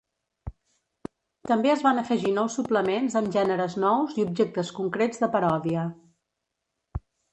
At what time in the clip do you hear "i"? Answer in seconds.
4.23-4.25